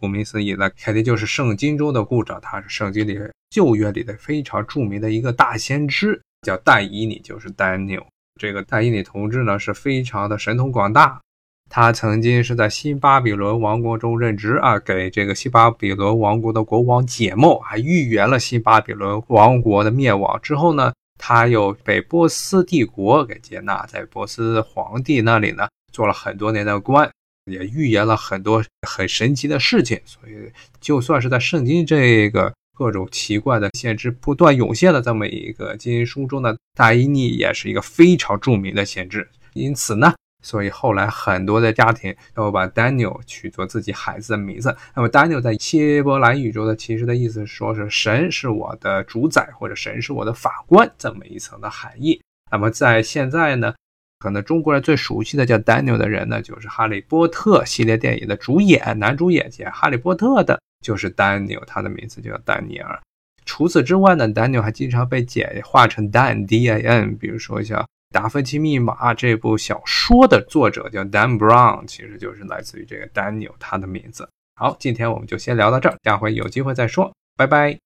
[0.00, 2.34] 顾名思义呢，肯定就是圣经中的故事。
[2.42, 3.18] 他是圣经里
[3.50, 8.04] 旧约里的非常著名的一个大先知，叫但以理，就是 Daniel。
[8.40, 11.20] 这个但以理同志呢，是非常的神通广大。
[11.68, 20.40] 他曾经是在新巴比伦王国中任职啊，给这个新巴比伦王国的国王解梦，还预言了新巴比伦王国的灭亡。
[20.42, 25.68] 之后呢，他又被波斯帝国给接纳，在波斯皇帝那里呢。
[25.90, 27.10] 做了很多年的官，
[27.50, 39.28] 也预言了很多很神奇的事情，所以就算是在圣经这个各种奇怪的先知不断涌现的这么一个经书中的大伊尼也是一个非常著名的先知。
[39.52, 44.74] 因此呢，所以后来很多的家庭都把 Daniel 取作自己孩子的名字。
[44.94, 52.20] 那么 Daniel 在希伯来语中的其实的意思说是神是我的主宰，或者神是我的法官这么一层的含义。
[52.50, 53.74] 那么在现在呢？
[54.20, 63.00] 可能中国人最熟悉的叫 Daniel 的人呢，就是《哈利波特》系列电影的主演男主演演《哈利波特》的，就是 Daniel，他的名字就叫丹尼尔。
[63.46, 67.16] 除此之外呢，Daniel 还经常被简化成 Dan，D-A-N。
[67.16, 67.80] 比如说像
[68.12, 74.28] 《达芬奇密码》这部小说的作者叫 Dan Brown，其实就是来自于这个 Daniel 他的名字。
[74.54, 77.78] 好，今天我们就先聊到这儿，下回有机会再说，拜拜。